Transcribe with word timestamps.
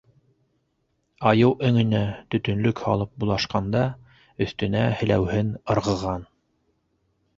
Айыу 1.31 1.51
өңөнә 1.67 2.01
төтөнлөк 2.35 2.81
һалып 2.85 3.13
булашҡанда, 3.25 3.83
өҫтөнә 4.47 4.85
һеләүһен 5.03 5.53
ырғыған. 5.75 6.27